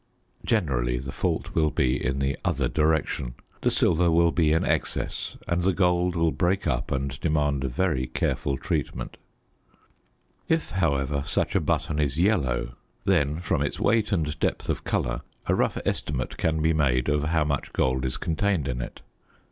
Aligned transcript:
Generally 0.43 0.97
the 0.97 1.11
fault 1.11 1.53
will 1.53 1.69
be 1.69 2.03
in 2.03 2.17
the 2.17 2.35
other 2.43 2.67
direction; 2.67 3.35
the 3.61 3.69
silver 3.69 4.09
will 4.09 4.31
be 4.31 4.51
in 4.51 4.65
excess 4.65 5.37
and 5.47 5.61
the 5.61 5.73
gold 5.73 6.15
will 6.15 6.31
break 6.31 6.65
up 6.65 6.89
and 6.91 7.19
demand 7.19 7.65
very 7.65 8.07
careful 8.07 8.57
treatment. 8.57 9.17
If, 10.49 10.71
however, 10.71 11.21
such 11.23 11.53
a 11.53 11.61
button 11.61 11.99
is 11.99 12.17
yellow, 12.17 12.73
then, 13.05 13.39
from 13.41 13.61
its 13.61 13.79
weight 13.79 14.11
and 14.11 14.39
depth 14.39 14.69
of 14.69 14.83
colour, 14.83 15.21
a 15.45 15.53
rough 15.53 15.77
estimate 15.85 16.35
can 16.35 16.63
be 16.63 16.73
made 16.73 17.07
of 17.07 17.25
how 17.25 17.43
much 17.43 17.71
gold 17.71 18.03
is 18.03 18.17
contained 18.17 18.67
in 18.67 18.81
it. 18.81 19.01